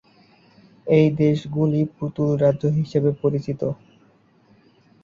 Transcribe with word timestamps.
এই 0.87 1.07
দেশগুলি 1.19 1.81
পুতুল 1.95 2.29
রাজ্য 2.43 2.63
হিসাবে 2.77 3.09
পরিচিত। 3.21 3.61